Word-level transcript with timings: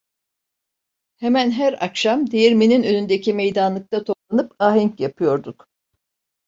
Hemen 1.15 1.51
her 1.51 1.85
akşam 1.85 2.31
değirmenin 2.31 2.83
önündeki 2.83 3.33
meydanlıkta 3.33 4.03
toplanıp 4.03 4.55
ahenk 4.59 4.99
yapıyorduk. 4.99 5.67